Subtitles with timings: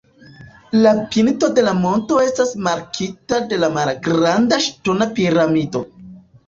[0.85, 5.89] La pinto de la monto estas markita de malgranda ŝtona piramido.